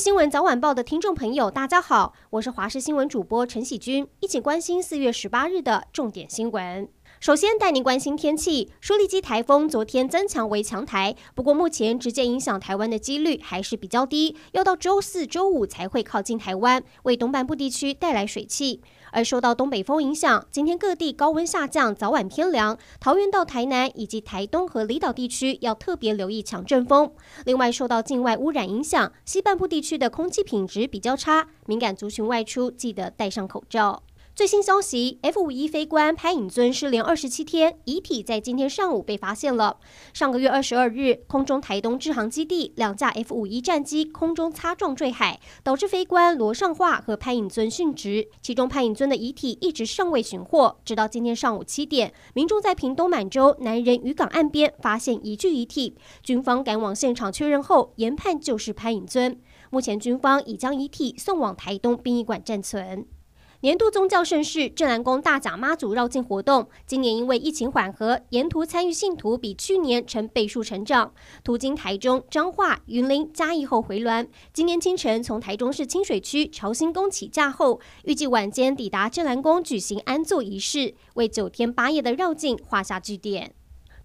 [0.00, 6.88] 新闻早晚报的听众朋友，大家好，我是华视新闻主播陈喜君，一起关心四月十八日的重点新闻。
[7.20, 18.80] 首先带您关心天气，舒力基台风昨天增强为强台，不过目前直接影响台湾的几率还是比较低，要到周四、周五才会靠近台湾，为东半部地区带来水汽。
[19.12, 22.78] 而受到东北风影响，今天各地高温下降，早晚偏凉。
[22.98, 27.12] 桃园到台南以及台东和离岛地区要特别留意强阵风。
[27.44, 34.02] 另外，受到境外污染影响，西半部地区的空气品质比较差，敏感族群外出记得戴上口罩。
[34.40, 39.76] 最新消息，F-51 飞官潘颖尊失联二十七天，遗体在今天上午被发现了。
[40.14, 48.30] 上个月二十二日，空中台东支航基地两架 F-51 战机空中擦撞坠海，导致飞官罗尚化和潘颖尊殉职。
[48.40, 59.38] 其中潘颖尊的遗体一直尚未寻获，直到今天上午七点，民众在屏东满洲南仁渔港岸边发现一具遗体，军方赶往现场确认后，研判就是潘颖尊。
[59.68, 63.04] 目前军方已将遗体送往台东殡仪馆暂存。
[63.62, 71.12] 年度宗教盛事镇南宫大甲妈祖绕境活动，今年因为疫情缓和，沿途参与信徒比去年成倍数成长。
[71.44, 74.26] 途经台中、彰化、云林、嘉义后回銮。
[74.54, 83.52] 今天清晨从台中市清水区朝兴宫起驾后，预计晚间抵达镇南宫举行安座仪式，为九天八夜的绕境画下句点。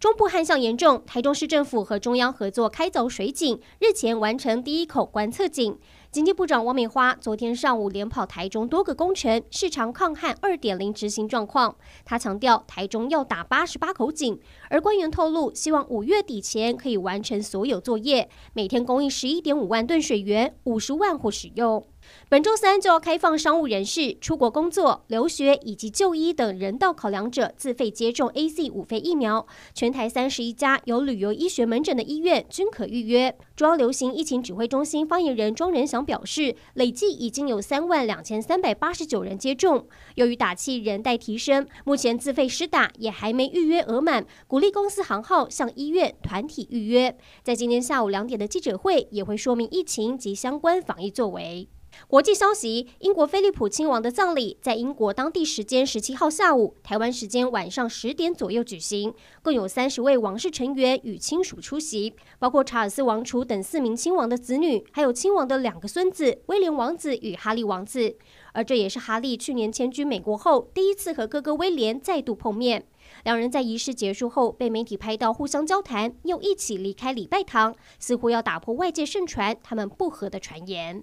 [0.00, 5.78] 中部旱象严重，台中市政府和中央合作开凿水井，日前完成第一口观测井。
[6.14, 11.74] 经济部长王美花昨天上午连跑台中多个工程，视察抗旱二点零执行状况。
[12.04, 14.38] 他强调，台中要打八十八口井，
[14.70, 21.84] 而官员透露，希望五月底前可以完成所有作业，每天供应十一点五万吨水源，五十万户使用。
[22.28, 29.46] 本周三就要开放商务人士出国工作、留学以及就医等人道考量者自费接种 AZ 五费疫苗。
[29.72, 33.34] 全台三十一家有旅游医学门诊的医院均可预约。
[33.56, 39.86] 中央流行疫情指挥中心发言人庄人祥表示，累计已经有三万两千三百八十九人接种。
[40.16, 47.16] 由于打气仍待提升，目前自费施打也还没预约额满，鼓励公司行号向医院团体预约。
[47.42, 51.68] 在今天下午两点的记者会，也会说明疫情及相关防疫作为。
[52.06, 68.16] 国际消息：英国菲利普亲王的葬礼在英国当地时间十七号下午，台湾时间晚上十点左右举行，共有三十位王室成员与亲属出席，包括查尔斯王储等四名亲王的子女，还有亲王的两个孙子威廉王子与哈利王子。
[68.52, 72.86] 而这也是哈利去年迁居美国后第一次和哥哥威廉再度碰面。
[73.24, 81.02] 两人在仪式结束后被媒体拍到互相交谈，又一起离开礼拜堂，似乎要打破外界盛传他们不和的传言。